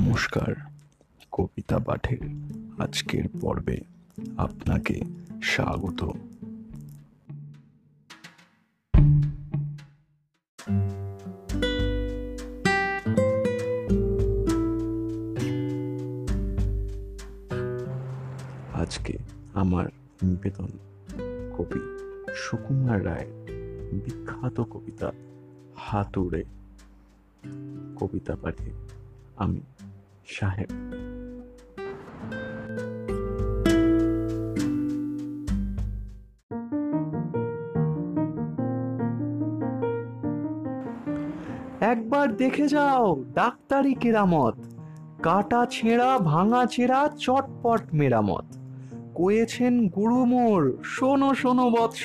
[0.00, 0.54] নমস্কার,
[1.32, 2.18] কবিতা পাঠের
[2.78, 3.78] আজকের পর্বে
[4.36, 5.00] আপনাকে
[5.42, 6.00] স্বাগত।
[18.72, 19.18] আজকে
[19.54, 19.86] আমার
[20.22, 20.70] নিবেদন
[21.56, 21.82] কবি
[22.34, 23.32] সুকুমার রায়ের
[23.92, 25.12] বিখ্যাত কবিতা
[25.76, 26.44] হাতুড়ে।
[27.96, 28.70] কবিতা পাঠে
[29.36, 29.60] আমি
[30.30, 30.70] সাহেব।
[41.80, 44.54] একবার দেখে যাও ডাক্তারি কেরামত।
[45.22, 48.46] কাটা ছেঁড়া, ভাঙা ছেঁড়া, চটপট মেরামত।
[49.14, 52.04] কয়েছেন গুরু মোর শোনো শোনো বৎস।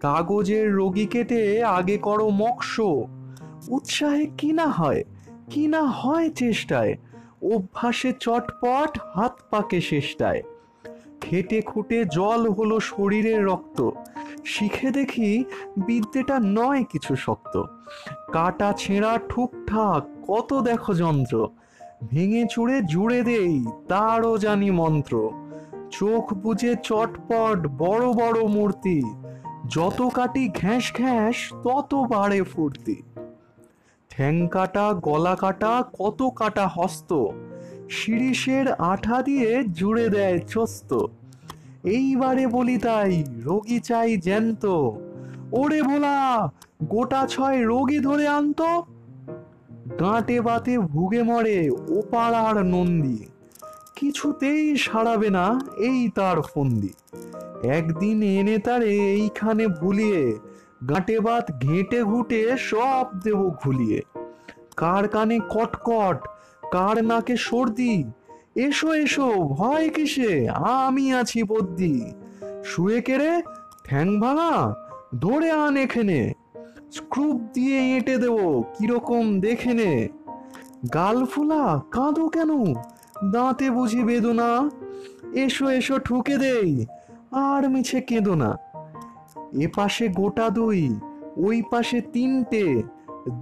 [0.00, 2.72] কাগজের রোগী কেটে আগে করো মক্স
[3.68, 5.02] উৎসাহে কি না হয়,
[5.50, 6.92] কি না হয় চেষ্টায়
[7.42, 10.42] অভ্যাসে চটপট হাত পাকে শেষটায়
[11.20, 13.90] খেটে খুঁটে জল হলো শরীরের রক্ত।
[14.44, 15.44] শিখে দেখি
[15.86, 17.62] বিদ্যেটা নয় কিছু শক্ত।
[18.32, 21.48] কাটা ছেঁড়া ঠুকঠাক কত দেখো যন্ত্র।
[22.10, 25.30] ভেঙে চুড়ে জুড়ে দেই তারও জানি মন্ত্র।
[25.90, 29.02] চোখ বুঝে চটপট বড় বড় মূর্তি।
[29.68, 33.02] যত কাটি ঘ্যাঁস ঘ্যাঁস তত বাড়ে ফুর্তি।
[34.16, 37.26] ঠ্যাং কাটা, গলা কাটা, কত কাটা হস্ত।
[37.90, 41.06] শিরিষের আঠা দিয়ে জুড়ে দেয় চস্ত।
[41.84, 44.66] এইবারে বলি তাই, রোগী চাই জ্যান্ত।
[45.52, 46.50] ওরে ভোলা,
[46.84, 48.84] গোটা ছয় রোগী ধরে আনতো।
[50.00, 53.18] গাঁটে বাতে ভুগে মরে ওপাড়ার নন্দী।
[53.96, 56.92] কিছুতেই সারাবে না এই তার ফন্দি।
[57.62, 60.38] একদিন এনে তারে এইখানে ভুলিয়ে
[60.88, 64.02] গাঁটে বাত ঘেঁটে ঘুটে সব দেব ঘুলিয়ে।
[64.76, 66.28] কার কানে কটকট,
[66.72, 68.04] কার নাকে সর্দি?
[68.54, 70.48] এসো এসো, ভয় কিসে?
[70.48, 72.12] আমি আছি বদ্যি।
[72.64, 73.42] শুয়ে কেড়ে
[73.84, 74.74] ঠ্যাং ভাঙা?
[75.20, 76.32] ধরে আন এখানে।
[76.92, 80.08] স্ক্রুপ দিয়ে এঁটে দেব, কীরকম দেখে নে
[80.94, 82.74] গাল ফুলা, কাঁদো কেন?
[83.32, 84.70] দাঁতে বুঝি বেদনা।
[85.32, 86.86] এসো এসো, ঠুকে দেই।
[87.30, 88.58] আর মিছে কেঁদো না।
[89.52, 91.00] এ পাশে গোটা দুই,
[91.36, 92.82] ওই পাশে তিনটে।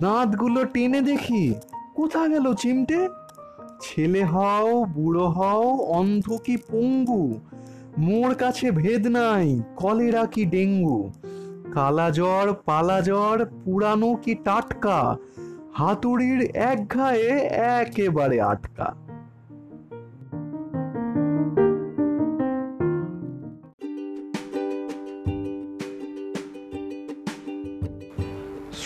[0.00, 1.54] দাঁতগুলো টেনে দেখি
[1.94, 3.08] কোথা গেল চিমটে?
[3.80, 7.38] ছেলে হও, বুড়ো হও, অন্ধ কি পঙ্গু?
[7.98, 11.10] মোর কাছে ভেদ নাই, কলেরা কি ডেঙ্গু?
[11.72, 15.16] কালা জ্বর, পালা জ্বর, পুরানো কি টাটকা?
[15.74, 19.03] হাতুড়ির এক ঘায়ে একেবারে আটকা।